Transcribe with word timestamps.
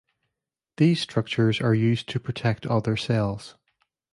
These 0.77 0.99
structures 0.99 1.61
are 1.61 1.75
used 1.75 2.09
to 2.09 2.19
protect 2.19 2.65
other 2.65 2.97
cells. 2.97 3.53